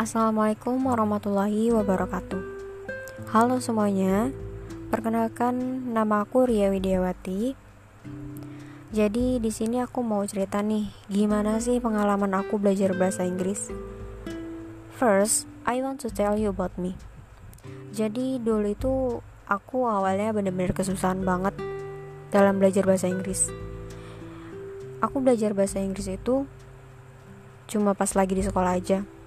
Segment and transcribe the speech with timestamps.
[0.00, 2.40] Assalamualaikum warahmatullahi wabarakatuh.
[3.36, 4.32] Halo semuanya,
[4.88, 7.52] perkenalkan nama aku Ria Widiawati.
[8.96, 13.68] Jadi di sini aku mau cerita nih, gimana sih pengalaman aku belajar bahasa Inggris?
[14.96, 16.96] First, I want to tell you about me.
[17.92, 19.20] Jadi dulu itu
[19.52, 21.52] aku awalnya bener-bener kesusahan banget
[22.32, 23.52] dalam belajar bahasa Inggris.
[25.04, 26.48] Aku belajar bahasa Inggris itu
[27.68, 29.19] cuma pas lagi di sekolah aja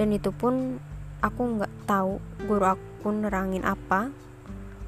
[0.00, 0.80] dan itu pun
[1.20, 4.08] aku nggak tahu guru aku nerangin apa.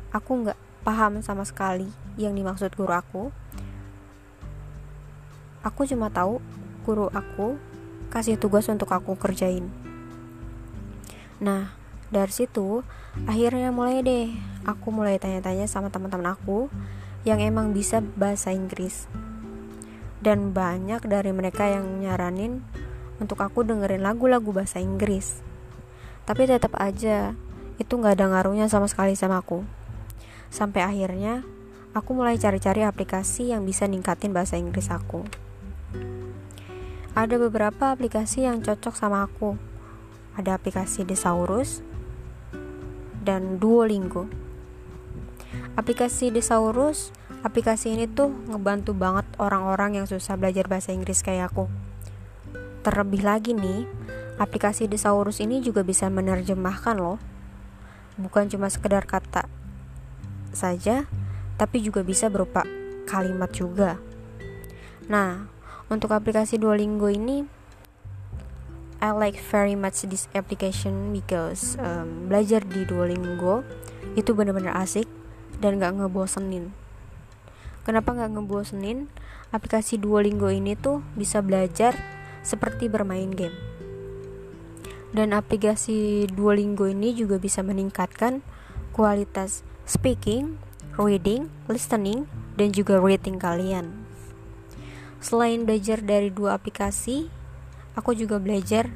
[0.09, 0.57] Aku nggak
[0.89, 1.85] paham sama sekali
[2.17, 3.29] yang dimaksud guru aku.
[5.61, 6.41] Aku cuma tahu
[6.89, 7.61] guru aku
[8.09, 9.69] kasih tugas untuk aku kerjain.
[11.45, 11.77] Nah
[12.09, 12.81] dari situ
[13.29, 14.33] akhirnya mulai deh
[14.65, 16.73] aku mulai tanya-tanya sama teman-teman aku
[17.29, 19.05] yang emang bisa bahasa Inggris.
[20.25, 22.65] Dan banyak dari mereka yang nyaranin
[23.23, 25.39] untuk aku dengerin lagu-lagu bahasa Inggris.
[26.27, 27.39] Tapi tetap aja
[27.79, 29.63] itu nggak ada ngaruhnya sama sekali sama aku.
[30.51, 31.47] Sampai akhirnya
[31.95, 35.23] aku mulai cari-cari aplikasi yang bisa ningkatin bahasa Inggris aku.
[37.15, 39.55] Ada beberapa aplikasi yang cocok sama aku.
[40.35, 41.85] Ada aplikasi Thesaurus
[43.23, 44.27] dan Duolingo.
[45.77, 51.67] Aplikasi Thesaurus Aplikasi ini tuh ngebantu banget orang-orang yang susah belajar bahasa Inggris kayak aku.
[52.83, 53.87] Terlebih lagi nih,
[54.39, 57.19] aplikasi Thesaurus ini juga bisa menerjemahkan loh.
[58.19, 59.47] Bukan cuma sekedar kata
[60.53, 61.09] saja,
[61.57, 62.67] tapi juga bisa berupa
[63.09, 64.03] kalimat juga.
[65.07, 65.49] Nah,
[65.89, 67.47] untuk aplikasi Duolingo ini
[69.03, 73.67] I like very much this application because um, belajar di Duolingo
[74.15, 75.11] itu bener-bener asik
[75.59, 76.71] dan gak ngebosenin
[77.83, 79.11] Kenapa nggak ngebosenin?
[79.51, 81.99] Aplikasi Duolingo ini tuh bisa belajar
[82.43, 83.55] seperti bermain game.
[85.13, 88.41] Dan aplikasi Duolingo ini juga bisa meningkatkan
[88.97, 90.57] kualitas speaking,
[90.97, 93.93] reading, listening, dan juga writing kalian.
[95.23, 97.31] Selain belajar dari dua aplikasi,
[97.95, 98.91] aku juga belajar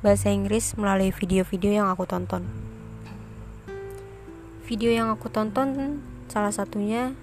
[0.00, 2.46] bahasa Inggris melalui video-video yang aku tonton.
[4.66, 7.14] Video yang aku tonton salah satunya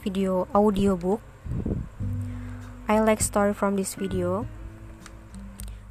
[0.00, 1.20] video audiobook.
[2.88, 4.48] I like story from this video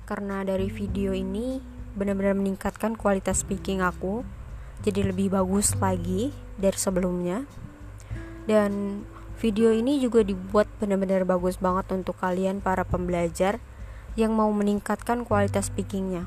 [0.09, 1.61] karena dari video ini
[1.93, 4.25] benar-benar meningkatkan kualitas speaking aku
[4.81, 7.45] jadi lebih bagus lagi dari sebelumnya.
[8.49, 9.03] Dan
[9.37, 13.61] video ini juga dibuat benar-benar bagus banget untuk kalian para pembelajar
[14.17, 16.25] yang mau meningkatkan kualitas speakingnya.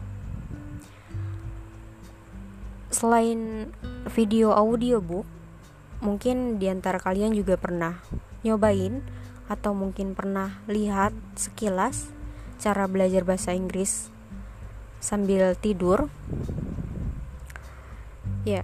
[2.92, 3.72] Selain
[4.15, 5.26] video audiobook,
[5.98, 7.98] mungkin di antara kalian juga pernah
[8.47, 9.03] nyobain
[9.50, 12.22] atau mungkin pernah lihat sekilas
[12.62, 14.06] cara belajar bahasa Inggris
[15.03, 16.06] sambil tidur.
[18.47, 18.62] Ya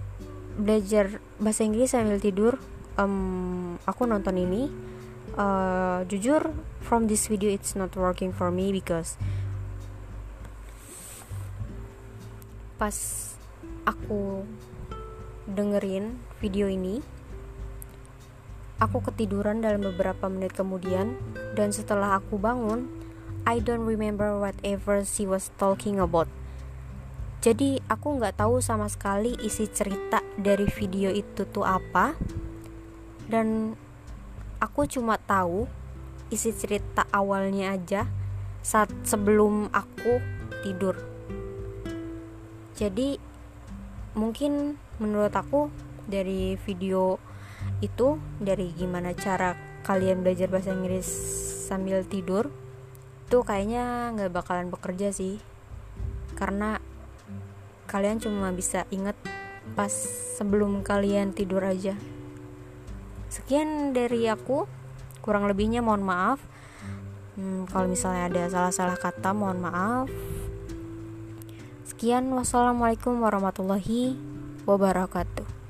[0.55, 2.55] belajar bahasa Inggris sambil tidur
[2.95, 4.71] um, aku nonton ini.
[5.35, 6.51] Uh, jujur
[6.81, 9.15] from this video it's not working for me because
[12.81, 12.95] pas
[13.85, 14.43] aku
[15.45, 16.99] dengerin video ini
[18.79, 21.19] Aku ketiduran dalam beberapa menit kemudian,
[21.51, 22.87] dan setelah aku bangun,
[23.47, 26.27] I don't remember whatever she was talking about.
[27.39, 32.19] Jadi aku nggak tahu sama sekali isi cerita dari video itu tuh apa,
[33.31, 33.79] dan
[34.59, 35.71] aku cuma tahu
[36.27, 38.11] isi cerita awalnya aja
[38.59, 40.19] saat sebelum aku
[40.67, 40.99] tidur.
[42.75, 43.15] Jadi
[44.19, 45.71] mungkin menurut aku
[46.11, 47.19] dari video
[47.79, 49.55] itu dari gimana cara
[49.87, 51.07] kalian belajar bahasa Inggris
[51.71, 52.51] sambil tidur
[53.29, 55.37] itu kayaknya nggak bakalan bekerja sih.
[56.33, 56.81] Karena
[57.85, 59.13] kalian cuma bisa inget
[59.77, 59.93] pas
[60.41, 61.93] sebelum kalian tidur aja.
[63.29, 64.65] Sekian dari aku.
[65.21, 66.41] Kurang lebihnya mohon maaf.
[67.37, 70.09] Hmm, kalau misalnya ada salah-salah kata mohon maaf.
[71.85, 72.33] Sekian.
[72.33, 74.17] Wassalamualaikum warahmatullahi
[74.65, 75.61] wabarakatuh.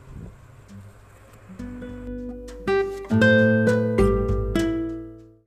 [3.10, 3.49] thank you